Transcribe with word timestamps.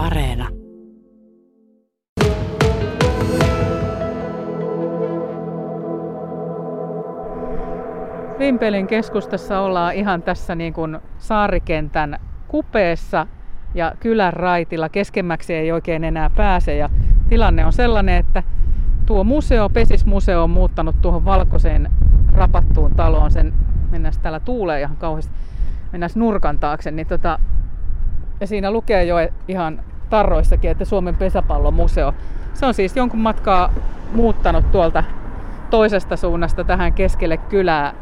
Areena. 0.00 0.48
Vimpelin 8.38 8.86
keskustassa 8.86 9.60
ollaan 9.60 9.94
ihan 9.94 10.22
tässä 10.22 10.54
niin 10.54 10.72
kuin 10.72 10.98
saarikentän 11.18 12.18
kupeessa 12.48 13.26
ja 13.74 13.92
kylän 14.00 14.32
raitilla. 14.32 14.88
Keskemmäksi 14.88 15.54
ei 15.54 15.72
oikein 15.72 16.04
enää 16.04 16.30
pääse 16.30 16.76
ja 16.76 16.90
tilanne 17.28 17.66
on 17.66 17.72
sellainen, 17.72 18.16
että 18.16 18.42
tuo 19.06 19.24
museo, 19.24 19.68
Pesismuseo 19.68 20.42
on 20.42 20.50
muuttanut 20.50 20.96
tuohon 21.00 21.24
valkoiseen 21.24 21.90
rapattuun 22.32 22.94
taloon. 22.94 23.30
Sen 23.30 23.52
mennään 23.90 24.14
täällä 24.22 24.40
tuulee 24.40 24.80
ihan 24.80 24.96
kauheasti. 24.96 25.34
Mennään 25.92 26.10
nurkan 26.14 26.58
taakse, 26.58 26.90
niin 26.90 27.06
tota, 27.06 27.38
ja 28.40 28.46
siinä 28.46 28.70
lukee 28.70 29.04
jo 29.04 29.16
ihan 29.48 29.82
tarroissakin, 30.10 30.70
että 30.70 30.84
Suomen 30.84 31.16
pesäpallomuseo. 31.16 32.14
Se 32.54 32.66
on 32.66 32.74
siis 32.74 32.96
jonkun 32.96 33.20
matkaa 33.20 33.72
muuttanut 34.12 34.70
tuolta 34.70 35.04
toisesta 35.70 36.16
suunnasta 36.16 36.64
tähän 36.64 36.92
keskelle 36.92 37.36
kylää. 37.36 37.94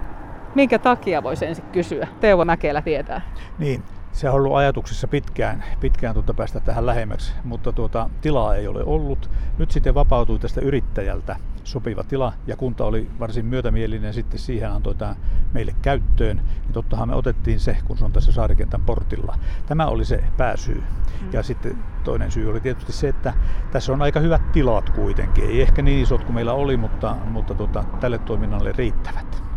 Minkä 0.55 0.79
takia 0.79 1.23
voisi 1.23 1.47
ensin 1.47 1.65
kysyä? 1.73 2.09
Teuvo 2.21 2.45
Mäkelä 2.45 2.83
tietää. 2.83 3.21
Niin, 3.59 3.83
se 4.13 4.29
on 4.29 4.35
ollut 4.35 4.57
ajatuksissa 4.57 5.09
pitkään, 5.09 5.65
pitkään 5.81 6.15
tuota 6.15 6.35
päästä 6.35 6.61
tähän 6.61 6.87
lähemmäksi, 6.87 7.33
mutta 7.45 7.73
tuota, 7.73 8.11
tilaa 8.21 8.55
ei 8.55 8.69
ole 8.69 8.85
ollut. 8.85 9.31
Nyt 9.59 9.71
sitten 9.71 9.95
vapautui 9.95 10.39
tästä 10.39 10.61
yrittäjältä 10.61 11.37
sopiva 11.69 12.05
tila 12.05 12.33
ja 12.47 12.57
kunta 12.57 12.85
oli 12.85 13.11
varsin 13.21 13.47
myötämielinen 13.47 14.15
sitten 14.15 14.39
siihen 14.39 14.71
antoi 14.71 14.95
tämä 14.95 15.17
meille 15.53 15.75
käyttöön. 15.83 16.37
Niin 16.37 16.73
tottahan 16.73 17.09
me 17.09 17.15
otettiin 17.15 17.61
se, 17.61 17.77
kun 17.85 17.99
se 17.99 18.05
on 18.05 18.13
tässä 18.13 18.33
saarikentän 18.33 18.81
portilla. 18.81 19.39
Tämä 19.67 19.87
oli 19.87 20.05
se 20.05 20.25
pääsyy. 20.37 20.83
Mm. 21.23 21.29
Ja 21.33 21.43
sitten 21.43 21.79
toinen 22.05 22.31
syy 22.31 22.51
oli 22.51 22.61
tietysti 22.61 22.93
se, 22.93 23.09
että 23.09 23.35
tässä 23.73 23.93
on 23.93 24.03
aika 24.03 24.21
hyvät 24.21 24.53
tilat 24.53 24.91
kuitenkin. 24.91 25.45
Ei 25.45 25.63
ehkä 25.63 25.83
niin 25.83 26.03
isot 26.03 26.25
kuin 26.25 26.35
meillä 26.35 26.53
oli, 26.53 26.77
mutta, 26.77 27.17
mutta 27.25 27.55
tuota, 27.55 27.85
tälle 28.01 28.19
toiminnalle 28.19 28.73
riittävät. 28.73 29.48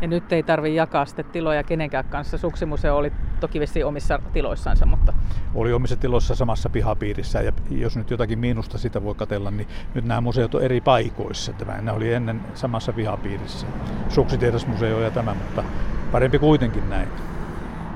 Ja 0.00 0.08
nyt 0.08 0.32
ei 0.32 0.42
tarvi 0.42 0.74
jakaa 0.74 1.06
sitten 1.06 1.24
tiloja 1.24 1.62
kenenkään 1.62 2.04
kanssa. 2.04 2.38
Suksimuseo 2.38 2.96
oli 2.96 3.12
toki 3.40 3.60
vissi 3.60 3.84
omissa 3.84 4.18
tiloissansa, 4.32 4.86
mutta... 4.86 5.12
Oli 5.54 5.72
omissa 5.72 5.96
tiloissa 5.96 6.34
samassa 6.34 6.70
pihapiirissä 6.70 7.40
ja 7.40 7.52
jos 7.70 7.96
nyt 7.96 8.10
jotakin 8.10 8.38
miinusta 8.38 8.78
sitä 8.78 9.02
voi 9.02 9.14
katella, 9.14 9.50
niin 9.50 9.68
nyt 9.94 10.04
nämä 10.04 10.20
museot 10.20 10.54
on 10.54 10.62
eri 10.62 10.80
paikoissa. 10.80 11.52
Tämä, 11.52 11.80
ne 11.80 11.92
oli 11.92 12.12
ennen 12.12 12.40
samassa 12.54 12.92
pihapiirissä. 12.92 13.66
Suksitehdasmuseo 14.08 15.00
ja 15.00 15.10
tämä, 15.10 15.34
mutta 15.34 15.64
parempi 16.12 16.38
kuitenkin 16.38 16.90
näin. 16.90 17.08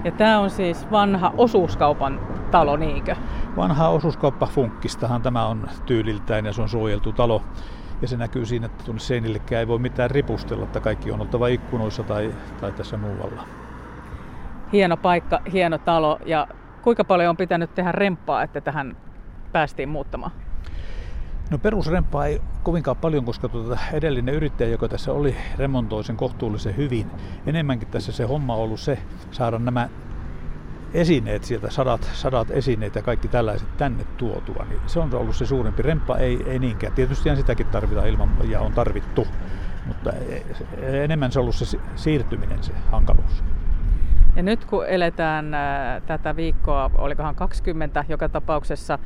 Ja 0.05 0.13
tämä 0.13 0.39
on 0.39 0.51
siis 0.51 0.91
vanha 0.91 1.33
osuuskaupan 1.37 2.21
talo, 2.51 2.77
niinkö? 2.77 3.17
Vanha 3.57 3.89
osuuskauppa 3.89 4.47
Funkkistahan 4.47 5.23
tämä 5.23 5.47
on 5.47 5.69
tyyliltään 5.87 6.47
ja 6.47 6.53
se 6.53 6.63
on 6.63 6.69
suojeltu 6.69 7.13
talo. 7.13 7.43
Ja 8.03 8.09
se 8.09 8.17
näkyy 8.17 8.47
siinä, 8.47 8.67
että 8.67 8.85
tuonne 8.85 9.01
seinillekään 9.01 9.61
ei 9.61 9.69
voi 9.69 9.79
mitään 9.79 10.11
ripustella, 10.11 10.65
että 10.65 10.81
kaikki 10.81 11.11
on 11.11 11.21
oltava 11.21 11.49
ikkunoissa 11.49 12.05
tai, 12.05 12.35
tai 12.61 12.73
tässä 12.73 12.97
muualla. 12.97 13.49
Hieno 14.73 14.97
paikka, 14.97 15.41
hieno 15.53 15.79
talo 15.79 16.19
ja 16.27 16.47
kuinka 16.83 17.05
paljon 17.05 17.31
on 17.31 17.37
pitänyt 17.37 17.75
tehdä 17.75 17.93
remppaa, 17.93 18.43
että 18.43 18.61
tähän 18.61 18.97
päästiin 19.53 19.89
muuttamaan? 19.89 20.31
No 21.51 21.59
perusrempaa 21.59 22.27
ei 22.27 22.41
kovinkaan 22.63 22.97
paljon, 22.97 23.25
koska 23.25 23.49
tuota 23.49 23.79
edellinen 23.93 24.35
yrittäjä, 24.35 24.71
joka 24.71 24.89
tässä 24.89 25.13
oli, 25.13 25.37
remontoi 25.59 26.05
sen 26.05 26.17
kohtuullisen 26.17 26.77
hyvin. 26.77 27.11
Enemmänkin 27.47 27.89
tässä 27.89 28.13
se 28.13 28.25
homma 28.25 28.55
on 28.55 28.63
ollut 28.63 28.81
se, 28.81 28.99
saada 29.31 29.59
nämä 29.59 29.89
esineet 30.95 31.45
sieltä, 31.45 31.71
sadat, 31.71 32.11
sadat 32.13 32.51
esineet 32.51 32.95
ja 32.95 33.03
kaikki 33.03 33.29
tällaiset 33.29 33.77
tänne 33.77 34.05
tuotua, 34.17 34.67
niin 34.69 34.81
se 34.87 35.01
on 35.01 35.15
ollut 35.15 35.37
se 35.37 35.47
suurempi. 35.47 35.83
Remppa 35.83 36.17
ei, 36.17 36.39
ei 36.47 36.59
niinkään. 36.59 36.93
Tietysti 36.93 37.37
sitäkin 37.37 37.67
tarvitaan 37.67 38.09
ilman 38.09 38.31
ja 38.49 38.61
on 38.61 38.73
tarvittu, 38.73 39.27
mutta 39.87 40.13
enemmän 40.83 41.33
se 41.33 41.39
on 41.39 41.43
ollut 41.43 41.55
se 41.55 41.79
siirtyminen, 41.97 42.63
se 42.63 42.73
hankaluus. 42.91 43.45
Ja 44.37 44.43
nyt 44.43 44.65
kun 44.65 44.87
eletään 44.87 45.55
ää, 45.55 46.01
tätä 46.01 46.37
viikkoa, 46.37 46.91
olikohan 46.99 47.35
20, 47.35 48.05
joka 48.09 48.29
tapauksessa 48.29 48.99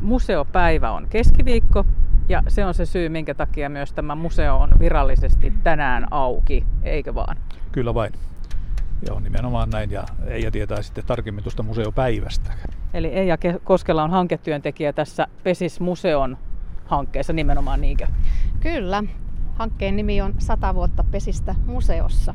museopäivä 0.00 0.90
on 0.90 1.06
keskiviikko, 1.08 1.84
ja 2.28 2.42
se 2.48 2.64
on 2.64 2.74
se 2.74 2.86
syy, 2.86 3.08
minkä 3.08 3.34
takia 3.34 3.68
myös 3.68 3.92
tämä 3.92 4.14
museo 4.14 4.56
on 4.56 4.70
virallisesti 4.78 5.52
tänään 5.62 6.06
auki, 6.10 6.64
eikö 6.82 7.14
vaan? 7.14 7.36
Kyllä 7.72 7.94
vain. 7.94 8.12
Joo, 9.06 9.20
nimenomaan 9.20 9.70
näin. 9.70 9.90
Ja 9.90 10.04
Eija 10.26 10.50
tietää 10.50 10.82
sitten 10.82 11.04
tarkemmin 11.04 11.44
tuosta 11.44 11.62
museopäivästä. 11.62 12.52
Eli 12.94 13.08
Eija 13.08 13.38
Koskela 13.64 14.02
on 14.02 14.10
hanketyöntekijä 14.10 14.92
tässä 14.92 15.26
Pesis-museon 15.42 16.38
hankkeessa 16.84 17.32
nimenomaan 17.32 17.80
niinkö? 17.80 18.06
Kyllä. 18.60 19.04
Hankkeen 19.54 19.96
nimi 19.96 20.20
on 20.20 20.34
100 20.38 20.74
vuotta 20.74 21.04
Pesistä 21.10 21.54
museossa. 21.66 22.34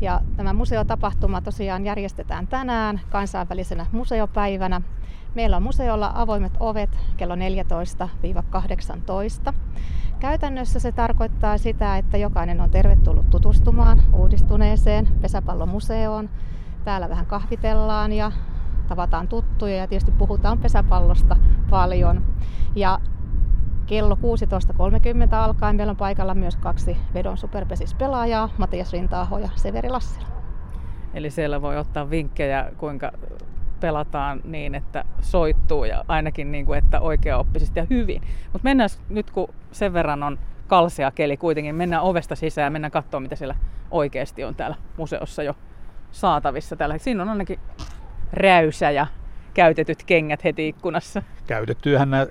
Ja 0.00 0.20
tämä 0.36 0.52
museotapahtuma 0.52 1.40
tosiaan 1.40 1.84
järjestetään 1.84 2.46
tänään 2.46 3.00
kansainvälisenä 3.10 3.86
museopäivänä. 3.92 4.80
Meillä 5.34 5.56
on 5.56 5.62
museolla 5.62 6.12
avoimet 6.14 6.52
ovet 6.60 6.98
kello 7.16 7.34
14-18. 7.34 7.38
Käytännössä 10.24 10.80
se 10.80 10.92
tarkoittaa 10.92 11.58
sitä, 11.58 11.96
että 11.96 12.16
jokainen 12.16 12.60
on 12.60 12.70
tervetullut 12.70 13.30
tutustumaan 13.30 14.02
uudistuneeseen 14.12 15.08
pesäpallomuseoon. 15.20 16.30
Täällä 16.84 17.08
vähän 17.08 17.26
kahvitellaan 17.26 18.12
ja 18.12 18.32
tavataan 18.88 19.28
tuttuja 19.28 19.76
ja 19.76 19.86
tietysti 19.86 20.10
puhutaan 20.10 20.58
pesäpallosta 20.58 21.36
paljon. 21.70 22.24
Ja 22.76 22.98
kello 23.86 24.14
16.30 24.14 25.34
alkaen 25.34 25.76
meillä 25.76 25.90
on 25.90 25.96
paikalla 25.96 26.34
myös 26.34 26.56
kaksi 26.56 26.96
vedon 27.14 27.36
superpesispelaajaa, 27.36 28.48
Matias 28.58 28.92
Rintaaho 28.92 29.38
ja 29.38 29.48
Severi 29.56 29.88
Lassila. 29.88 30.26
Eli 31.14 31.30
siellä 31.30 31.62
voi 31.62 31.78
ottaa 31.78 32.10
vinkkejä, 32.10 32.72
kuinka 32.76 33.12
pelataan 33.80 34.40
niin, 34.44 34.74
että 34.74 35.04
soittuu 35.20 35.84
ja 35.84 36.04
ainakin 36.08 36.52
niin 36.52 36.66
kuin, 36.66 36.78
että 36.78 37.00
oikeaoppisesti 37.00 37.80
ja 37.80 37.86
hyvin. 37.90 38.22
Mutta 38.52 38.64
mennään 38.64 38.90
nyt, 39.08 39.30
kun 39.30 39.54
sen 39.72 39.92
verran 39.92 40.22
on 40.22 40.38
kalsea 40.66 41.10
keli 41.10 41.36
kuitenkin, 41.36 41.74
mennään 41.74 42.02
ovesta 42.02 42.34
sisään 42.34 42.66
ja 42.66 42.70
mennään 42.70 42.90
katsomaan, 42.90 43.22
mitä 43.22 43.36
siellä 43.36 43.54
oikeasti 43.90 44.44
on 44.44 44.54
täällä 44.54 44.76
museossa 44.96 45.42
jo 45.42 45.56
saatavissa. 46.10 46.76
Täällä. 46.76 46.98
Siinä 46.98 47.22
on 47.22 47.28
ainakin 47.28 47.60
räysä 48.32 48.90
ja 48.90 49.06
käytetyt 49.54 50.02
kengät 50.04 50.44
heti 50.44 50.68
ikkunassa. 50.68 51.22
Käytettyähän 51.46 52.10
nämä 52.10 52.26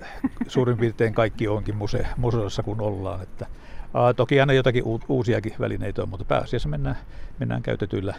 suurin 0.48 0.78
piirtein 0.78 1.14
kaikki 1.14 1.48
onkin 1.48 1.76
muse- 1.76 2.08
museossa, 2.18 2.64
kun 2.64 2.82
ollaan. 2.82 3.22
Että, 3.22 3.48
aa, 3.94 4.14
toki 4.14 4.40
aina 4.40 4.54
jotakin 4.54 4.84
uusiakin 5.08 5.54
välineitä 5.60 6.02
on, 6.02 6.10
mutta 6.10 6.26
pääasiassa 6.26 6.70
mennään, 6.70 6.98
mennään 7.40 7.62
käytetyillä 7.62 8.14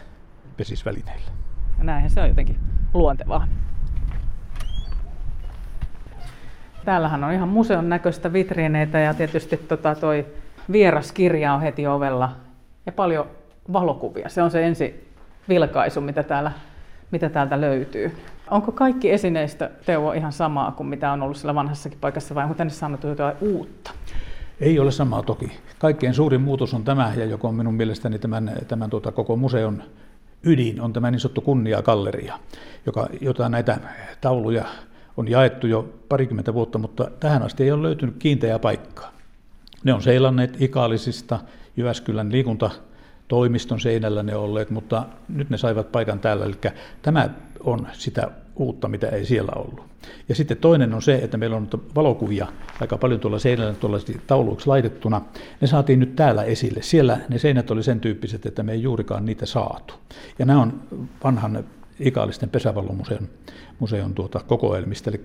pesisvälineillä. 0.57 1.31
Näinhän 1.85 2.09
se 2.09 2.21
on 2.21 2.27
jotenkin 2.27 2.59
luontevaa. 2.93 3.47
Täällähän 6.85 7.23
on 7.23 7.33
ihan 7.33 7.49
museon 7.49 7.89
näköistä 7.89 8.33
vitriineitä 8.33 8.99
ja 8.99 9.13
tietysti 9.13 9.57
tota 9.57 9.95
toi 9.95 10.25
vieraskirja 10.71 11.53
on 11.53 11.61
heti 11.61 11.87
ovella 11.87 12.35
ja 12.85 12.91
paljon 12.91 13.27
valokuvia. 13.73 14.29
Se 14.29 14.41
on 14.41 14.51
se 14.51 14.65
ensi 14.65 15.11
vilkaisu, 15.49 16.01
mitä, 16.01 16.23
täällä, 16.23 16.51
mitä 17.11 17.29
täältä 17.29 17.61
löytyy. 17.61 18.17
Onko 18.51 18.71
kaikki 18.71 19.11
esineistä, 19.11 19.69
Teuvo, 19.85 20.11
ihan 20.11 20.31
samaa 20.31 20.71
kuin 20.71 20.87
mitä 20.87 21.11
on 21.11 21.21
ollut 21.21 21.37
sillä 21.37 21.55
vanhassakin 21.55 21.97
paikassa 22.01 22.35
vai 22.35 22.43
onko 22.43 22.55
tänne 22.55 22.73
saanut 22.73 23.03
jotain 23.03 23.35
uutta? 23.41 23.91
Ei 24.59 24.79
ole 24.79 24.91
samaa 24.91 25.23
toki. 25.23 25.51
Kaikkein 25.79 26.13
suurin 26.13 26.41
muutos 26.41 26.73
on 26.73 26.83
tämä, 26.83 27.13
ja 27.17 27.25
joka 27.25 27.47
on 27.47 27.55
minun 27.55 27.73
mielestäni 27.73 28.19
tämän, 28.19 28.51
tämän 28.67 28.89
tuota, 28.89 29.11
koko 29.11 29.35
museon 29.35 29.83
ydin 30.45 30.81
on 30.81 30.93
tämä 30.93 31.11
niin 31.11 31.19
sanottu 31.19 31.41
kunniakalleria, 31.41 32.39
joka, 32.85 33.07
jota 33.21 33.49
näitä 33.49 33.77
tauluja 34.21 34.65
on 35.17 35.27
jaettu 35.27 35.67
jo 35.67 35.93
parikymmentä 36.09 36.53
vuotta, 36.53 36.79
mutta 36.79 37.11
tähän 37.19 37.43
asti 37.43 37.63
ei 37.63 37.71
ole 37.71 37.83
löytynyt 37.83 38.15
kiinteää 38.19 38.59
paikkaa. 38.59 39.11
Ne 39.83 39.93
on 39.93 40.01
seilanneet 40.01 40.61
Ikaalisista, 40.61 41.39
Jyväskylän 41.77 42.31
liikuntatoimiston 42.31 43.79
seinällä 43.79 44.23
ne 44.23 44.35
olleet, 44.35 44.69
mutta 44.69 45.05
nyt 45.29 45.49
ne 45.49 45.57
saivat 45.57 45.91
paikan 45.91 46.19
täällä. 46.19 46.45
Eli 46.45 46.55
tämä 47.01 47.29
on 47.59 47.87
sitä 47.93 48.31
uutta, 48.55 48.87
mitä 48.87 49.07
ei 49.07 49.25
siellä 49.25 49.51
ollut. 49.55 49.85
Ja 50.29 50.35
sitten 50.35 50.57
toinen 50.57 50.93
on 50.93 51.01
se, 51.01 51.15
että 51.15 51.37
meillä 51.37 51.55
on 51.55 51.67
valokuvia 51.95 52.47
aika 52.81 52.97
paljon 52.97 53.19
tuolla 53.19 53.39
seinällä 53.39 53.73
tuollaisesti 53.73 54.21
tauluiksi 54.27 54.67
laitettuna. 54.67 55.21
Ne 55.61 55.67
saatiin 55.67 55.99
nyt 55.99 56.15
täällä 56.15 56.43
esille. 56.43 56.81
Siellä 56.81 57.17
ne 57.29 57.37
seinät 57.37 57.71
oli 57.71 57.83
sen 57.83 57.99
tyyppiset, 57.99 58.45
että 58.45 58.63
me 58.63 58.71
ei 58.71 58.81
juurikaan 58.81 59.25
niitä 59.25 59.45
saatu. 59.45 59.93
Ja 60.39 60.45
nämä 60.45 60.61
on 60.61 60.81
vanhan 61.23 61.63
Ikaalisten 61.99 62.49
pesäpallomuseon 62.49 63.29
museon 63.79 64.13
tuota 64.13 64.39
kokoelmista. 64.47 65.09
Eli 65.09 65.21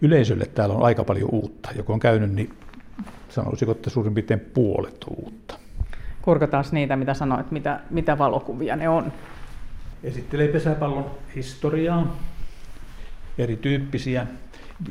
yleisölle 0.00 0.46
täällä 0.46 0.74
on 0.74 0.82
aika 0.82 1.04
paljon 1.04 1.28
uutta. 1.32 1.68
Joka 1.76 1.92
on 1.92 2.00
käynyt, 2.00 2.32
niin 2.32 2.50
sanoisiko, 3.28 3.72
että 3.72 3.90
suurin 3.90 4.14
piirtein 4.14 4.40
puolet 4.40 5.04
on 5.04 5.16
uutta. 5.24 5.58
Kurkataan 6.22 6.64
niitä, 6.72 6.96
mitä 6.96 7.14
sanoit, 7.14 7.50
mitä, 7.50 7.80
mitä 7.90 8.18
valokuvia 8.18 8.76
ne 8.76 8.88
on. 8.88 9.12
Esittelee 10.02 10.48
pesäpallon 10.48 11.10
historiaa, 11.36 12.16
erityyppisiä. 13.38 14.26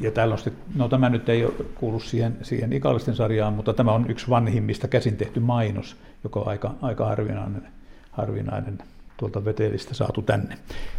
Ja 0.01 0.11
täällä 0.11 0.33
on 0.33 0.39
sitten, 0.39 0.63
no 0.75 0.89
tämä 0.89 1.09
nyt 1.09 1.29
ei 1.29 1.45
ole 1.45 1.53
kuulu 1.75 1.99
siihen, 1.99 2.37
siihen 2.41 2.73
ikallisten 2.73 3.15
sarjaan, 3.15 3.53
mutta 3.53 3.73
tämä 3.73 3.91
on 3.91 4.11
yksi 4.11 4.29
vanhimmista 4.29 4.87
käsin 4.87 5.17
tehty 5.17 5.39
mainos, 5.39 5.97
joka 6.23 6.39
on 6.39 6.47
aika, 6.47 6.75
aika 6.81 7.05
harvinainen, 7.05 7.67
harvinainen 8.11 8.77
tuolta 9.17 9.45
Vetelistä 9.45 9.93
saatu 9.93 10.21
tänne. 10.21 10.57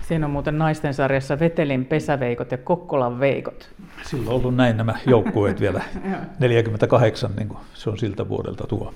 Siinä 0.09 0.27
on 0.27 0.33
muuten 0.33 0.59
naisten 0.59 0.95
sarjassa 0.95 1.39
Vetelin 1.39 1.85
pesäveikot 1.85 2.51
ja 2.51 2.59
Kokkolan 2.59 3.21
veikot. 3.21 3.71
Silloin 4.03 4.29
on 4.29 4.35
ollut 4.35 4.57
näin 4.57 4.77
nämä 4.77 4.95
joukkueet 5.07 5.61
vielä 5.61 5.83
48, 6.39 7.31
niin 7.37 7.49
kuin 7.49 7.61
se 7.75 7.91
on 7.91 7.99
siltä 7.99 8.29
vuodelta 8.29 8.67
tuo. 8.67 8.95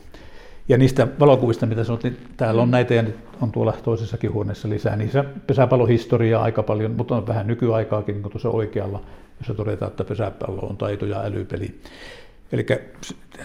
Ja 0.69 0.79
niistä 0.79 1.09
valokuvista, 1.21 1.67
mitä 1.67 1.85
sanottiin, 1.85 2.17
täällä 2.37 2.63
on 2.63 2.71
näitä 2.71 2.95
ja 2.95 3.03
nyt 3.03 3.17
on 3.41 3.53
tuolla 3.53 3.73
toisessakin 3.73 4.33
huoneessa 4.33 4.69
lisää. 4.69 4.97
Niissä 4.97 5.25
pesäpallohistoriaa 5.47 6.43
aika 6.43 6.63
paljon, 6.63 6.91
mutta 6.91 7.17
on 7.17 7.27
vähän 7.27 7.47
nykyaikaakin 7.47 8.13
niin 8.13 8.23
kuin 8.23 8.33
tuossa 8.33 8.49
oikealla, 8.51 9.03
jossa 9.39 9.55
todetaan, 9.55 9.91
että 9.91 10.05
pesäpallo 10.05 10.61
on 10.61 10.77
taito 10.77 11.07
ja 11.07 11.23
älypeli. 11.23 11.81
Eli 12.53 12.67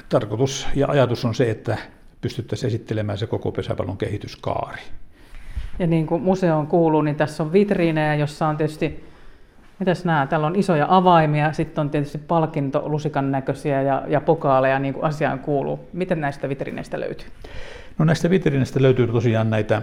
tarkoitus 0.10 0.68
ja 0.76 0.88
ajatus 0.88 1.26
on 1.26 1.36
se, 1.36 1.52
että 1.52 1.78
pystyttäisiin 2.22 2.68
esittelemään 2.68 3.18
se 3.18 3.28
koko 3.28 3.52
pesäpallon 3.52 3.98
kehityskaari. 3.98 4.82
Ja 5.80 5.88
niin 5.88 6.08
kuin 6.08 6.22
museoon 6.22 6.68
kuuluu, 6.68 7.02
niin 7.02 7.16
tässä 7.16 7.44
on 7.44 7.54
vitriinejä, 7.54 8.16
jossa 8.16 8.48
on 8.48 8.58
tietysti, 8.58 9.04
mitäs 9.80 10.06
nämä, 10.06 10.28
täällä 10.28 10.48
on 10.48 10.56
isoja 10.56 10.86
avaimia, 10.90 11.54
sitten 11.54 11.82
on 11.82 11.90
tietysti 11.90 12.18
palkintolusikan 12.18 13.32
näköisiä 13.32 13.82
ja, 13.82 14.04
ja 14.08 14.22
pokaaleja, 14.22 14.80
niin 14.80 14.94
kuin 14.94 15.06
asiaan 15.06 15.40
kuuluu. 15.40 15.80
Miten 15.94 16.22
näistä 16.22 16.50
vitriineistä 16.50 17.00
löytyy? 17.00 17.28
No 17.98 18.06
näistä 18.06 18.30
vitriineistä 18.30 18.82
löytyy 18.82 19.08
tosiaan 19.08 19.50
näitä 19.50 19.82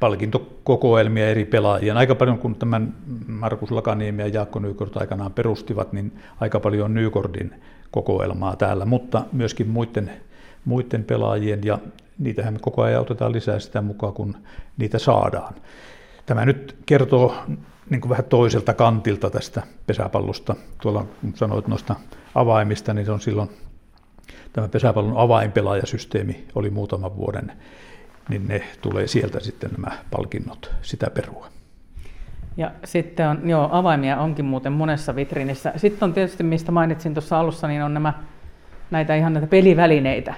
palkintokokoelmia 0.00 1.28
eri 1.28 1.44
pelaajia. 1.44 1.94
Aika 1.94 2.14
paljon, 2.14 2.38
kun 2.38 2.54
tämän 2.54 2.94
Markus 3.26 3.70
Lakaniemi 3.70 4.22
ja 4.22 4.28
Jaakko 4.28 4.58
Nykort 4.58 4.96
aikanaan 4.96 5.32
perustivat, 5.32 5.92
niin 5.92 6.12
aika 6.40 6.60
paljon 6.60 6.84
on 6.84 6.94
Nykordin 6.94 7.54
kokoelmaa 7.90 8.56
täällä, 8.56 8.84
mutta 8.84 9.24
myöskin 9.32 9.68
muiden, 9.68 10.10
muiden 10.64 11.04
pelaajien 11.04 11.60
ja 11.64 11.78
niitähän 12.18 12.54
me 12.54 12.58
koko 12.58 12.82
ajan 12.82 13.00
otetaan 13.00 13.32
lisää 13.32 13.58
sitä 13.58 13.82
mukaan, 13.82 14.12
kun 14.12 14.36
niitä 14.76 14.98
saadaan. 14.98 15.54
Tämä 16.26 16.44
nyt 16.44 16.76
kertoo 16.86 17.34
niin 17.90 18.00
kuin 18.00 18.10
vähän 18.10 18.24
toiselta 18.24 18.74
kantilta 18.74 19.30
tästä 19.30 19.62
pesäpallosta. 19.86 20.56
Tuolla 20.82 21.06
kun 21.20 21.32
sanoit 21.34 21.68
noista 21.68 21.96
avaimista, 22.34 22.94
niin 22.94 23.06
se 23.06 23.12
on 23.12 23.20
silloin 23.20 23.50
tämä 24.52 24.68
pesäpallon 24.68 25.16
avainpelaajasysteemi 25.16 26.46
oli 26.54 26.70
muutaman 26.70 27.16
vuoden, 27.16 27.52
niin 28.28 28.48
ne 28.48 28.62
tulee 28.80 29.06
sieltä 29.06 29.40
sitten 29.40 29.70
nämä 29.70 29.98
palkinnot 30.10 30.70
sitä 30.82 31.10
perua. 31.10 31.48
Ja 32.56 32.70
sitten 32.84 33.28
on, 33.28 33.50
joo, 33.50 33.68
avaimia 33.72 34.20
onkin 34.20 34.44
muuten 34.44 34.72
monessa 34.72 35.16
vitriinissä. 35.16 35.72
Sitten 35.76 36.06
on 36.06 36.12
tietysti, 36.12 36.42
mistä 36.42 36.72
mainitsin 36.72 37.14
tuossa 37.14 37.40
alussa, 37.40 37.68
niin 37.68 37.82
on 37.82 37.94
nämä, 37.94 38.12
näitä 38.90 39.14
ihan 39.14 39.32
näitä 39.32 39.46
pelivälineitä, 39.46 40.34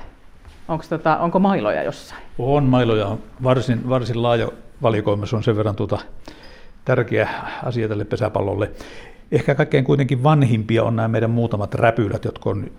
Onko 0.71 0.85
tota, 0.89 1.17
onko 1.17 1.39
mailoja 1.39 1.83
jossain? 1.83 2.23
On 2.39 2.65
mailoja, 2.65 3.17
varsin, 3.43 3.89
varsin 3.89 4.23
laaja 4.23 4.49
valikoima, 4.83 5.27
se 5.27 5.37
on 5.37 5.43
sen 5.43 5.57
verran 5.57 5.77
tuota, 5.77 5.99
tärkeä 6.91 7.29
asia 7.63 7.89
tälle 7.89 8.05
pesäpallolle. 8.05 8.71
Ehkä 9.33 9.55
kaikkein 9.55 9.85
kuitenkin 9.85 10.23
vanhimpia 10.23 10.85
on 10.85 10.97
nämä 10.97 11.09
meidän 11.09 11.31
muutamat 11.31 11.75
räpylät, 11.75 12.25
jotka 12.25 12.51
on 12.51 12.71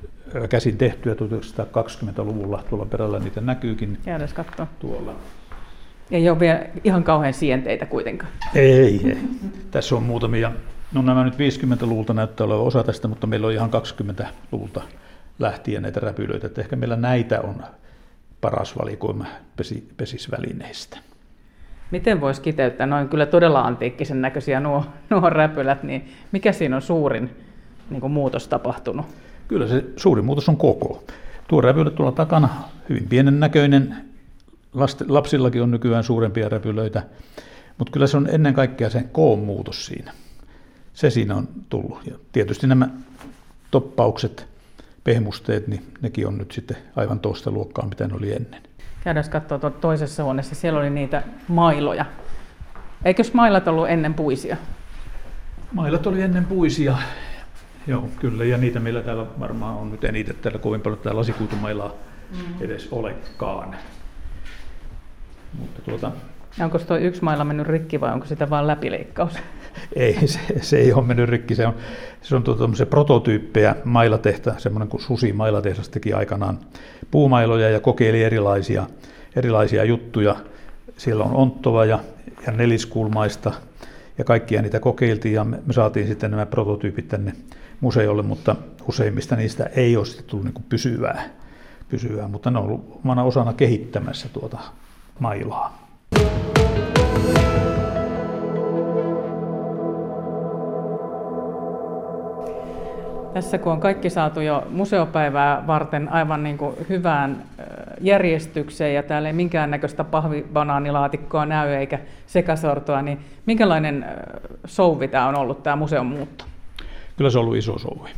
käsin 0.49 0.77
tehtyä 0.77 1.13
1920-luvulla. 1.13 2.63
Tuolla 2.69 2.85
perällä 2.85 3.19
niitä 3.19 3.41
näkyykin. 3.41 3.97
Jäädäs 4.05 4.33
katsoa. 4.33 4.67
Tuolla. 4.79 5.15
Ei 6.11 6.29
ole 6.29 6.39
vielä 6.39 6.65
ihan 6.83 7.03
kauhean 7.03 7.33
sienteitä 7.33 7.85
kuitenkaan. 7.85 8.31
Ei, 8.55 8.71
ei. 8.71 9.17
Tässä 9.71 9.95
on 9.95 10.03
muutamia. 10.03 10.51
No 10.93 11.01
nämä 11.01 11.23
nyt 11.23 11.33
50-luvulta 11.33 12.13
näyttää 12.13 12.45
olevan 12.45 12.65
osa 12.65 12.83
tästä, 12.83 13.07
mutta 13.07 13.27
meillä 13.27 13.47
on 13.47 13.53
ihan 13.53 13.69
20-luvulta 13.69 14.81
lähtien 15.39 15.81
näitä 15.81 15.99
räpylöitä. 15.99 16.47
Että 16.47 16.61
ehkä 16.61 16.75
meillä 16.75 16.95
näitä 16.95 17.41
on 17.41 17.63
paras 18.41 18.77
valikoima 18.77 19.25
pesi, 19.55 19.87
pesisvälineistä. 19.97 20.97
Miten 21.91 22.21
voisi 22.21 22.41
kiteyttää, 22.41 22.87
noin 22.87 23.09
kyllä 23.09 23.25
todella 23.25 23.61
antiikkisen 23.61 24.21
näköisiä 24.21 24.59
nuo, 24.59 24.85
nuo 25.09 25.29
räpylät, 25.29 25.83
niin 25.83 26.09
mikä 26.31 26.51
siinä 26.51 26.75
on 26.75 26.81
suurin 26.81 27.29
niin 27.89 28.01
kuin 28.01 28.13
muutos 28.13 28.47
tapahtunut? 28.47 29.05
Kyllä 29.47 29.67
se 29.67 29.83
suurin 29.97 30.25
muutos 30.25 30.49
on 30.49 30.57
koko. 30.57 31.03
Tuo 31.47 31.61
räpylä 31.61 31.89
tuolla 31.89 32.11
takana, 32.11 32.49
hyvin 32.89 33.07
pienen 33.07 33.39
näköinen, 33.39 33.95
lapsillakin 35.07 35.61
on 35.61 35.71
nykyään 35.71 36.03
suurempia 36.03 36.49
räpylöitä, 36.49 37.03
mutta 37.77 37.91
kyllä 37.91 38.07
se 38.07 38.17
on 38.17 38.29
ennen 38.31 38.53
kaikkea 38.53 38.89
sen 38.89 39.09
koon 39.11 39.39
muutos 39.39 39.85
siinä. 39.85 40.11
Se 40.93 41.09
siinä 41.09 41.35
on 41.35 41.47
tullut. 41.69 41.99
Ja 42.05 42.15
tietysti 42.31 42.67
nämä 42.67 42.89
toppaukset 43.71 44.47
pehmusteet, 45.03 45.67
niin 45.67 45.85
nekin 46.01 46.27
on 46.27 46.37
nyt 46.37 46.51
sitten 46.51 46.77
aivan 46.95 47.19
toista 47.19 47.51
luokkaa, 47.51 47.85
mitä 47.89 48.07
ne 48.07 48.13
oli 48.13 48.33
ennen. 48.35 48.61
Käydään 49.03 49.29
katsoa 49.29 49.69
toisessa 49.69 50.23
huoneessa, 50.23 50.55
siellä 50.55 50.79
oli 50.79 50.89
niitä 50.89 51.23
mailoja. 51.47 52.05
Eikös 53.05 53.33
mailat 53.33 53.67
ollut 53.67 53.89
ennen 53.89 54.13
puisia? 54.13 54.57
Mailat 55.73 56.07
oli 56.07 56.21
ennen 56.21 56.45
puisia, 56.45 56.97
joo 57.87 58.09
kyllä, 58.19 58.45
ja 58.45 58.57
niitä 58.57 58.79
meillä 58.79 59.01
täällä 59.01 59.25
varmaan 59.39 59.77
on 59.77 59.91
nyt 59.91 60.03
eniten 60.03 60.35
täällä 60.41 60.59
kovin 60.59 60.81
paljon 60.81 60.99
täällä 60.99 61.19
lasikuitumailaa 61.19 61.91
mm. 62.31 62.61
edes 62.61 62.87
olekaan. 62.91 63.75
Mutta 65.59 65.81
tuota... 65.81 66.11
onko 66.61 66.79
tuo 66.79 66.97
yksi 66.97 67.23
mailla 67.23 67.43
mennyt 67.43 67.67
rikki 67.67 68.01
vai 68.01 68.13
onko 68.13 68.25
sitä 68.25 68.49
vain 68.49 68.67
läpileikkaus? 68.67 69.33
Ei, 69.95 70.27
se, 70.27 70.39
se 70.61 70.77
ei 70.77 70.93
ole 70.93 71.05
mennyt 71.05 71.29
rikki. 71.29 71.55
Se 71.55 71.67
on, 71.67 71.75
se 72.21 72.35
on 72.35 72.43
tuota, 72.43 72.69
prototyyppejä 72.89 73.75
mailatehtä, 73.83 74.55
semmoinen 74.57 74.89
kuin 74.89 75.01
Susi 75.01 75.33
mailatehdas 75.33 75.89
teki 75.89 76.13
aikanaan 76.13 76.59
puumailoja 77.11 77.69
ja 77.69 77.79
kokeili 77.79 78.23
erilaisia, 78.23 78.85
erilaisia 79.35 79.83
juttuja. 79.83 80.35
Siellä 80.97 81.23
on 81.23 81.35
onttova 81.35 81.85
ja, 81.85 81.99
ja 82.47 82.51
neliskulmaista 82.51 83.53
ja 84.17 84.23
kaikkia 84.23 84.61
niitä 84.61 84.79
kokeiltiin 84.79 85.35
ja 85.35 85.43
me, 85.43 85.59
me 85.65 85.73
saatiin 85.73 86.07
sitten 86.07 86.31
nämä 86.31 86.45
prototyypit 86.45 87.07
tänne 87.07 87.33
museolle, 87.79 88.21
mutta 88.21 88.55
useimmista 88.87 89.35
niistä 89.35 89.69
ei 89.75 89.97
ole 89.97 90.05
sitten 90.05 90.25
tullut 90.25 90.45
niin 90.45 90.65
pysyvää, 90.69 91.29
pysyvää, 91.89 92.27
mutta 92.27 92.51
ne 92.51 92.59
on 92.59 92.65
ollut 92.65 93.01
osana 93.25 93.53
kehittämässä 93.53 94.29
tuota 94.29 94.57
mailaa. 95.19 95.80
Tässä 103.33 103.57
kun 103.57 103.71
on 103.71 103.79
kaikki 103.79 104.09
saatu 104.09 104.41
jo 104.41 104.67
museopäivää 104.69 105.63
varten 105.67 106.09
aivan 106.09 106.43
niin 106.43 106.57
kuin 106.57 106.75
hyvään 106.89 107.43
järjestykseen 108.01 108.95
ja 108.95 109.03
täällä 109.03 109.29
ei 109.29 109.33
minkäännäköistä 109.33 110.03
pahvibanaanilaatikkoa 110.03 111.45
näy 111.45 111.69
eikä 111.69 111.99
sekasortoa, 112.27 113.01
niin 113.01 113.19
minkälainen 113.45 114.05
souvi 114.65 115.07
tämä 115.07 115.27
on 115.27 115.35
ollut 115.35 115.63
tämä 115.63 115.75
museon 115.75 116.05
muutto? 116.05 116.45
Kyllä 117.17 117.29
se 117.29 117.37
on 117.37 117.43
ollut 117.43 117.57
iso 117.57 117.79
souvi. 117.79 118.09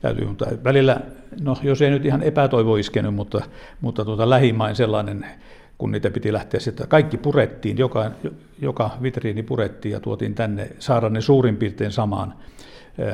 Täytyy, 0.00 0.26
mutta 0.26 0.46
välillä, 0.64 1.00
no 1.40 1.56
jos 1.62 1.82
ei 1.82 1.90
nyt 1.90 2.04
ihan 2.04 2.22
epätoivo 2.22 2.76
iskenyt, 2.76 3.14
mutta, 3.14 3.42
mutta 3.80 4.04
tuota, 4.04 4.30
lähimain 4.30 4.76
sellainen, 4.76 5.26
kun 5.78 5.92
niitä 5.92 6.10
piti 6.10 6.32
lähteä 6.32 6.60
sitten, 6.60 6.88
kaikki 6.88 7.16
purettiin, 7.16 7.78
joka, 7.78 8.10
joka 8.62 8.90
vitriini 9.02 9.42
purettiin 9.42 9.92
ja 9.92 10.00
tuotiin 10.00 10.34
tänne, 10.34 10.68
saada 10.78 11.08
ne 11.08 11.20
suurin 11.20 11.56
piirtein 11.56 11.92
samaan 11.92 12.34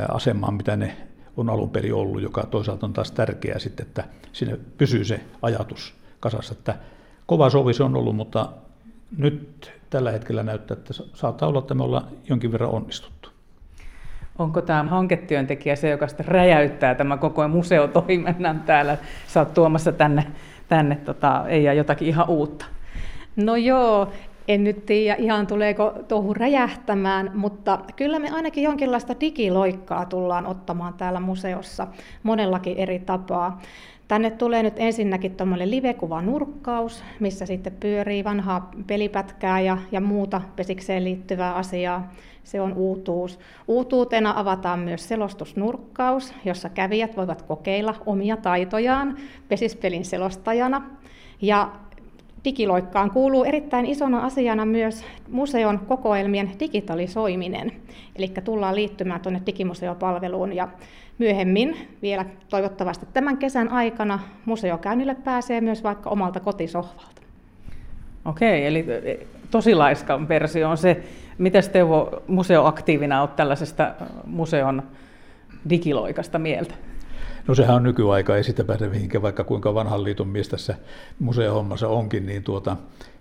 asemaan, 0.08 0.54
mitä 0.54 0.76
ne 0.76 0.96
on 1.36 1.50
alun 1.50 1.70
perin 1.70 1.94
ollut, 1.94 2.22
joka 2.22 2.46
toisaalta 2.46 2.86
on 2.86 2.92
taas 2.92 3.12
tärkeää 3.12 3.58
sitten, 3.58 3.86
että 3.86 4.04
sinne 4.32 4.58
pysyy 4.78 5.04
se 5.04 5.20
ajatus 5.42 5.94
kasassa. 6.20 6.54
Että 6.58 6.74
kova 7.26 7.50
sovi 7.50 7.74
se 7.74 7.82
on 7.82 7.96
ollut, 7.96 8.16
mutta 8.16 8.48
nyt 9.18 9.72
tällä 9.90 10.10
hetkellä 10.10 10.42
näyttää, 10.42 10.76
että 10.76 10.94
saattaa 11.14 11.48
olla, 11.48 11.58
että 11.58 11.74
me 11.74 11.84
ollaan 11.84 12.06
jonkin 12.28 12.52
verran 12.52 12.70
onnistuttu. 12.70 13.30
Onko 14.38 14.62
tämä 14.62 14.82
hanketyöntekijä 14.82 15.76
se, 15.76 15.90
joka 15.90 16.06
sitten 16.06 16.26
räjäyttää 16.26 16.94
tämä 16.94 17.16
koko 17.16 17.48
museotoiminnan 17.48 18.60
täällä? 18.60 18.98
Sä 19.26 19.40
oot 19.40 19.54
tuomassa 19.54 19.92
tänne, 19.92 20.26
tänne 20.68 20.96
tota, 20.96 21.48
ei 21.48 21.76
jotakin 21.76 22.08
ihan 22.08 22.28
uutta. 22.28 22.64
No 23.36 23.56
joo, 23.56 24.12
en 24.48 24.64
nyt 24.64 24.86
tiedä 24.86 25.16
ihan 25.18 25.46
tuleeko 25.46 25.92
tuohon 26.08 26.36
räjähtämään, 26.36 27.30
mutta 27.34 27.78
kyllä 27.96 28.18
me 28.18 28.30
ainakin 28.30 28.64
jonkinlaista 28.64 29.14
digiloikkaa 29.20 30.06
tullaan 30.06 30.46
ottamaan 30.46 30.94
täällä 30.94 31.20
museossa 31.20 31.86
monellakin 32.22 32.76
eri 32.76 32.98
tapaa. 32.98 33.60
Tänne 34.08 34.30
tulee 34.30 34.62
nyt 34.62 34.74
ensinnäkin 34.76 35.36
tuommoinen 35.36 35.70
live-kuvanurkkaus, 35.70 37.04
missä 37.20 37.46
sitten 37.46 37.76
pyörii 37.80 38.24
vanhaa 38.24 38.70
pelipätkää 38.86 39.60
ja, 39.60 39.78
ja 39.92 40.00
muuta 40.00 40.40
pesikseen 40.56 41.04
liittyvää 41.04 41.54
asiaa. 41.54 42.12
Se 42.44 42.60
on 42.60 42.72
uutuus. 42.72 43.38
Uutuutena 43.68 44.32
avataan 44.36 44.78
myös 44.78 45.08
selostusnurkkaus, 45.08 46.34
jossa 46.44 46.68
kävijät 46.68 47.16
voivat 47.16 47.42
kokeilla 47.42 47.94
omia 48.06 48.36
taitojaan 48.36 49.16
pesispelin 49.48 50.04
selostajana. 50.04 50.82
Ja 51.42 51.72
digiloikkaan 52.44 53.10
kuuluu 53.10 53.44
erittäin 53.44 53.86
isona 53.86 54.24
asiana 54.24 54.66
myös 54.66 55.04
museon 55.30 55.78
kokoelmien 55.78 56.50
digitalisoiminen. 56.60 57.72
Eli 58.16 58.28
tullaan 58.44 58.74
liittymään 58.74 59.20
tuonne 59.20 59.42
digimuseopalveluun 59.46 60.52
ja 60.52 60.68
myöhemmin 61.18 61.76
vielä 62.02 62.24
toivottavasti 62.48 63.06
tämän 63.12 63.36
kesän 63.36 63.68
aikana 63.68 64.18
museokäynnille 64.44 65.14
pääsee 65.14 65.60
myös 65.60 65.82
vaikka 65.82 66.10
omalta 66.10 66.40
kotisohvalta. 66.40 67.22
Okei, 68.24 68.66
eli 68.66 68.86
tosi 69.50 69.74
laiska 69.74 70.28
versio 70.28 70.70
on 70.70 70.76
se, 70.76 71.02
miten 71.38 71.62
Teuvo 71.72 72.22
museoaktiivina 72.26 73.20
olet 73.20 73.36
tällaisesta 73.36 73.94
museon 74.26 74.82
digiloikasta 75.70 76.38
mieltä? 76.38 76.74
No 77.48 77.54
sehän 77.54 77.76
on 77.76 77.82
nykyaika, 77.82 78.36
ei 78.36 78.44
sitä 78.44 78.64
pääse 78.64 78.88
mihinkään, 78.88 79.22
vaikka 79.22 79.44
kuinka 79.44 79.74
vanhan 79.74 80.04
liiton 80.04 80.28
mies 80.28 80.48
tässä 80.48 80.74
museohommassa 81.18 81.88
onkin, 81.88 82.26
niin 82.26 82.42
tuota, 82.42 82.76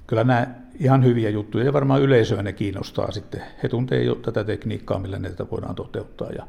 kyllä 0.07 0.23
nämä 0.23 0.47
ihan 0.79 1.03
hyviä 1.03 1.29
juttuja 1.29 1.65
ja 1.65 1.73
varmaan 1.73 2.01
yleisöä 2.01 2.43
ne 2.43 2.53
kiinnostaa 2.53 3.11
sitten. 3.11 3.41
He 3.63 3.69
tuntee 3.69 4.03
jo 4.03 4.15
tätä 4.15 4.43
tekniikkaa, 4.43 4.99
millä 4.99 5.19
näitä 5.19 5.45
voidaan 5.51 5.75
toteuttaa 5.75 6.29
ja 6.29 6.47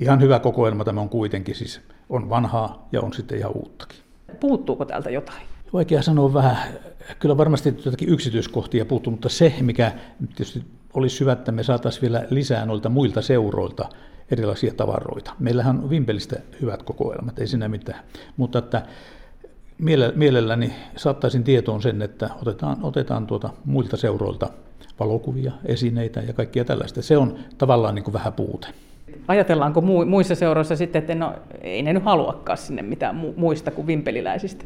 ihan 0.00 0.20
hyvä 0.20 0.38
kokoelma 0.38 0.84
tämä 0.84 1.00
on 1.00 1.08
kuitenkin, 1.08 1.54
siis 1.54 1.80
on 2.08 2.30
vanhaa 2.30 2.88
ja 2.92 3.00
on 3.00 3.12
sitten 3.12 3.38
ihan 3.38 3.52
uuttakin. 3.56 3.98
Puuttuuko 4.40 4.84
täältä 4.84 5.10
jotain? 5.10 5.42
Vaikea 5.72 6.02
sanoa 6.02 6.34
vähän, 6.34 6.56
kyllä 7.18 7.36
varmasti 7.36 7.74
jotakin 7.84 8.08
yksityiskohtia 8.08 8.84
puuttuu, 8.84 9.10
mutta 9.10 9.28
se, 9.28 9.54
mikä 9.60 9.92
tietysti 10.26 10.64
olisi 10.94 11.20
hyvä, 11.20 11.32
että 11.32 11.52
me 11.52 11.62
saataisiin 11.62 12.02
vielä 12.02 12.26
lisää 12.30 12.66
noilta 12.66 12.88
muilta 12.88 13.22
seuroilta 13.22 13.88
erilaisia 14.30 14.74
tavaroita. 14.74 15.32
Meillähän 15.38 15.78
on 15.78 15.90
Vimpelistä 15.90 16.36
hyvät 16.60 16.82
kokoelmat, 16.82 17.38
ei 17.38 17.46
siinä 17.46 17.68
mitään. 17.68 18.04
Mutta 18.36 18.58
että 18.58 18.82
mielelläni 20.14 20.72
saattaisin 20.96 21.44
tietoon 21.44 21.82
sen, 21.82 22.02
että 22.02 22.30
otetaan, 22.42 22.76
otetaan 22.82 23.26
tuota 23.26 23.50
muilta 23.64 23.96
seuroilta 23.96 24.50
valokuvia, 25.00 25.52
esineitä 25.64 26.20
ja 26.20 26.32
kaikkia 26.32 26.64
tällaista. 26.64 27.02
Se 27.02 27.16
on 27.16 27.38
tavallaan 27.58 27.94
niin 27.94 28.04
kuin 28.04 28.14
vähän 28.14 28.32
puute. 28.32 28.68
Ajatellaanko 29.28 29.80
muissa 30.06 30.34
seuroissa 30.34 30.76
sitten, 30.76 31.00
että 31.00 31.14
no, 31.14 31.34
ei 31.60 31.82
ne 31.82 31.92
nyt 31.92 32.04
haluakaan 32.04 32.58
sinne 32.58 32.82
mitään 32.82 33.16
muista 33.36 33.70
kuin 33.70 33.86
vimpeliläisistä? 33.86 34.64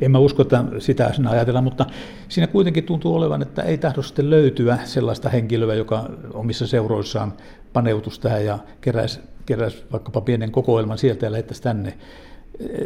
En 0.00 0.10
mä 0.10 0.18
usko, 0.18 0.42
että 0.42 0.64
sitä 0.78 1.12
sinä 1.12 1.30
ajatellaan, 1.30 1.64
mutta 1.64 1.86
siinä 2.28 2.46
kuitenkin 2.46 2.84
tuntuu 2.84 3.14
olevan, 3.14 3.42
että 3.42 3.62
ei 3.62 3.78
tahdo 3.78 4.02
sitten 4.02 4.30
löytyä 4.30 4.78
sellaista 4.84 5.28
henkilöä, 5.28 5.74
joka 5.74 6.10
omissa 6.34 6.66
seuroissaan 6.66 7.32
paneutuisi 7.72 8.20
tähän 8.20 8.44
ja 8.44 8.58
keräisi, 8.80 9.20
keräisi 9.46 9.84
vaikkapa 9.92 10.20
pienen 10.20 10.52
kokoelman 10.52 10.98
sieltä 10.98 11.26
ja 11.26 11.32
lähettäisi 11.32 11.62
tänne. 11.62 11.94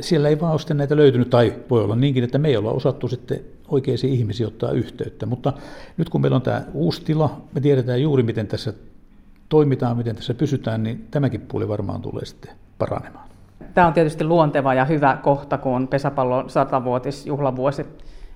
Siellä 0.00 0.28
ei 0.28 0.40
vaan 0.40 0.52
ole 0.52 0.58
sitten 0.58 0.76
näitä 0.76 0.96
löytynyt, 0.96 1.30
tai 1.30 1.54
voi 1.70 1.84
olla 1.84 1.96
niinkin, 1.96 2.25
että 2.25 2.38
me 2.38 2.49
ei 2.49 2.56
olla 2.56 2.70
osattu 2.70 3.08
sitten 3.08 3.40
oikeisiin 3.68 4.12
ihmisiin 4.12 4.46
ottaa 4.46 4.72
yhteyttä. 4.72 5.26
Mutta 5.26 5.52
nyt 5.96 6.08
kun 6.08 6.20
meillä 6.20 6.37
on 6.37 6.42
tämä 6.42 6.62
uusi 6.75 7.04
tila, 7.04 7.42
me 7.54 7.61
tiedetään 7.61 8.02
juuri 8.02 8.22
miten 8.22 8.46
tässä 8.46 8.72
toimitaan, 9.52 9.97
miten 9.97 10.16
tässä 10.16 10.35
pysytään, 10.35 10.82
niin 10.82 11.06
tämäkin 11.11 11.40
puoli 11.40 11.68
varmaan 11.68 12.02
tulee 12.02 12.25
sitten 12.25 12.52
paranemaan. 12.78 13.28
Tämä 13.75 13.87
on 13.87 13.92
tietysti 13.92 14.25
luonteva 14.25 14.75
ja 14.75 14.85
hyvä 14.85 15.18
kohta, 15.23 15.59
kun 15.59 15.76
on 15.76 15.88
pesäpallon 15.88 16.50
satavuotisjuhlavuosi, 16.50 17.87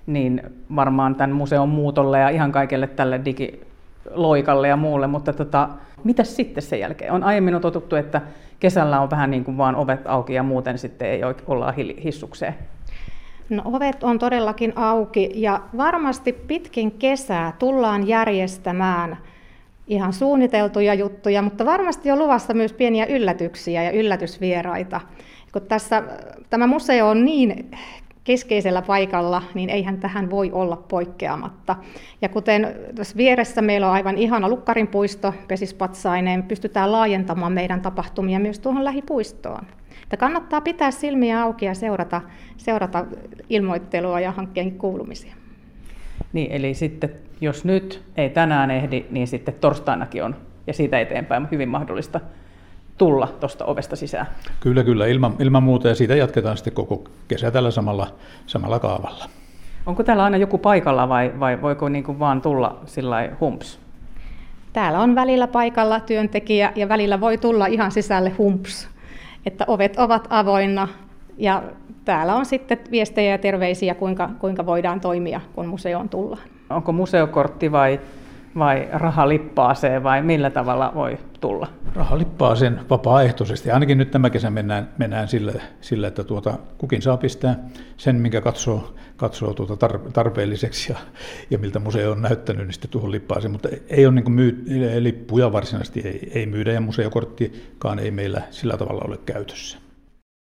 niin 0.07 0.43
varmaan 0.77 1.15
tämän 1.15 1.37
museon 1.37 1.69
muutolle 1.69 2.19
ja 2.19 2.29
ihan 2.29 2.53
kaikelle 2.53 2.87
tälle 2.87 3.21
digiloikalle 3.25 4.69
ja 4.69 4.77
muulle, 4.77 5.07
mutta 5.07 5.33
tota, 5.33 5.69
mitä 6.05 6.25
sitten 6.25 6.63
sen 6.63 6.81
jälkeen? 6.81 7.13
On 7.13 7.25
aiemmin 7.25 7.55
on 7.55 7.61
totuttu, 7.61 7.97
että 7.97 8.21
kesällä 8.61 9.01
on 9.01 9.11
vähän 9.11 9.31
niin 9.31 9.45
kuin 9.45 9.59
vaan 9.59 9.77
ovet 9.77 10.07
auki 10.07 10.35
ja 10.35 10.43
muuten 10.43 10.79
sitten 10.79 11.09
ei 11.09 11.21
olla 11.47 11.75
hissukseen. 12.05 12.55
No, 13.51 13.63
ovet 13.65 14.03
on 14.03 14.19
todellakin 14.19 14.73
auki 14.77 15.31
ja 15.35 15.61
varmasti 15.77 16.33
pitkin 16.33 16.91
kesää 16.91 17.53
tullaan 17.59 18.09
järjestämään 18.09 19.19
ihan 19.87 20.13
suunniteltuja 20.13 20.95
juttuja, 20.95 21.43
mutta 21.43 21.67
varmasti 21.67 22.11
on 22.11 22.19
luvassa 22.19 22.55
myös 22.55 22.73
pieniä 22.73 23.07
yllätyksiä 23.07 23.83
ja 23.83 23.91
yllätysvieraita. 23.91 25.01
Kun 25.53 25.63
tässä, 25.63 26.03
tämä 26.51 26.67
museo 26.67 27.09
on 27.09 27.25
niin 27.25 27.71
keskeisellä 28.25 28.83
paikalla, 28.83 29.43
niin 29.55 29.71
eihän 29.71 30.01
tähän 30.01 30.31
voi 30.31 30.53
olla 30.53 30.77
poikkeamatta. 30.77 31.77
Ja 32.23 32.29
kuten 32.29 32.77
tässä 32.95 33.17
vieressä 33.17 33.63
meillä 33.63 33.87
on 33.87 33.93
aivan 33.93 34.19
ihana 34.19 34.49
Lukkarin 34.49 34.89
puisto 34.89 35.35
pesispatsaineen, 35.49 36.43
pystytään 36.43 36.93
laajentamaan 36.93 37.53
meidän 37.53 37.81
tapahtumia 37.81 38.39
myös 38.39 38.59
tuohon 38.59 38.85
lähipuistoon. 38.85 39.67
Että 40.03 40.17
kannattaa 40.17 40.61
pitää 40.61 40.91
silmiä 40.91 41.43
auki 41.43 41.65
ja 41.67 41.75
seurata, 41.75 42.21
seurata 42.57 43.07
ilmoittelua 43.49 44.21
ja 44.21 44.33
hankkeen 44.33 44.73
kuulumisia. 44.73 45.35
Niin, 46.33 46.53
eli 46.53 46.75
sitten 46.75 47.11
jos 47.41 47.65
nyt 47.65 48.03
ei 48.17 48.31
tänään 48.31 48.71
ehdi, 48.71 49.05
niin 49.11 49.27
sitten 49.27 49.55
torstainakin 49.55 50.25
on 50.25 50.37
ja 50.67 50.73
siitä 50.73 51.01
eteenpäin 51.01 51.49
hyvin 51.51 51.69
mahdollista 51.69 52.21
tulla 52.99 53.27
tuosta 53.41 53.65
ovesta 53.65 53.97
sisään. 53.97 54.27
Kyllä, 54.61 54.85
kyllä, 54.85 55.07
ilman, 55.07 55.35
ilman 55.39 55.63
muuta 55.63 55.89
ja 55.89 55.95
siitä 55.95 56.17
jatketaan 56.17 56.57
sitten 56.57 56.73
koko 56.73 57.05
kesä 57.29 57.51
tällä 57.51 57.71
samalla, 57.71 58.07
samalla 58.47 58.79
kaavalla. 58.79 59.25
Onko 59.87 60.03
täällä 60.03 60.25
aina 60.25 60.37
joku 60.37 60.59
paikalla 60.59 61.09
vai, 61.09 61.33
vai 61.41 61.63
voiko 61.63 61.89
niin 61.89 62.05
kuin 62.05 62.19
vaan 62.19 62.43
tulla 62.43 62.81
sillä 62.87 63.29
humps? 63.41 63.81
Täällä 64.73 64.99
on 64.99 65.15
välillä 65.15 65.47
paikalla 65.47 66.01
työntekijä 66.01 66.73
ja 66.75 66.89
välillä 66.89 67.21
voi 67.21 67.39
tulla 67.39 67.67
ihan 67.67 67.93
sisälle 67.93 68.31
humps. 68.31 68.89
Että 69.47 69.65
ovet 69.69 69.99
ovat 69.99 70.27
avoinna 70.31 70.89
ja 71.39 71.63
täällä 72.05 72.35
on 72.35 72.47
sitten 72.47 72.79
viestejä 72.91 73.31
ja 73.31 73.39
terveisiä, 73.39 73.95
kuinka, 73.95 74.31
kuinka 74.39 74.67
voidaan 74.67 75.01
toimia, 75.01 75.41
kun 75.55 75.67
museoon 75.67 76.09
tullaan. 76.09 76.43
Onko 76.71 76.93
museokortti 76.93 77.73
vai, 77.73 78.01
vai 78.59 78.89
rahalippaaseen 78.93 80.03
vai 80.03 80.23
millä 80.23 80.51
tavalla 80.51 80.93
voi 80.95 81.19
tulla? 81.41 81.67
Rahalippaaseen 81.95 82.81
vapaaehtoisesti. 82.91 83.71
Ainakin 83.71 83.99
nyt 83.99 84.11
tämä 84.11 84.31
kesä 84.31 84.51
mennään, 84.51 84.89
mennään 84.99 85.29
sillä, 85.29 85.53
sillä, 85.81 86.09
että 86.09 86.25
tuota, 86.25 86.59
kukin 86.79 87.03
saa 87.03 87.17
pistää 87.17 87.57
sen, 87.97 88.17
minkä 88.17 88.41
katsoo, 88.41 88.95
katsoo 89.17 89.55
tuota 89.55 89.89
tarpeelliseksi 90.13 90.93
ja, 90.93 90.99
ja 91.51 91.59
miltä 91.59 91.79
museo 91.79 92.13
on 92.13 92.23
näyttänyt, 92.23 92.67
niin 92.67 92.73
sitten 92.73 92.91
tuohon 92.91 93.13
lippaaseen. 93.13 93.53
Mutta 93.53 93.69
ei 93.89 94.07
ole 94.07 94.15
niin 94.15 94.33
myy, 94.33 94.65
lippuja 94.99 95.53
varsinaisesti, 95.53 96.01
ei, 96.01 96.31
ei 96.35 96.47
myydä 96.47 96.73
ja 96.73 96.81
museokorttikaan 96.81 97.99
ei 97.99 98.11
meillä 98.11 98.43
sillä 98.51 98.77
tavalla 98.77 99.03
ole 99.07 99.19
käytössä. 99.27 99.86